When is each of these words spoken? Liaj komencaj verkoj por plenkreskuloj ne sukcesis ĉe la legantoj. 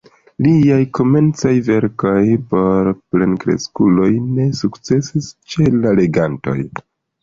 Liaj 0.43 0.77
komencaj 0.99 1.51
verkoj 1.67 2.23
por 2.55 2.91
plenkreskuloj 3.13 4.11
ne 4.35 4.51
sukcesis 4.65 5.33
ĉe 5.47 5.73
la 5.81 5.99
legantoj. 6.05 6.63